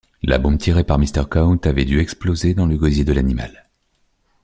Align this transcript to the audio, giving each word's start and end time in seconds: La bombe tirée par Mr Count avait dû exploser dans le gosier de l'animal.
La 0.23 0.39
bombe 0.39 0.57
tirée 0.57 0.83
par 0.83 0.97
Mr 0.97 1.25
Count 1.29 1.59
avait 1.65 1.85
dû 1.85 1.99
exploser 1.99 2.55
dans 2.55 2.65
le 2.65 2.75
gosier 2.75 3.05
de 3.05 3.13
l'animal. 3.13 3.67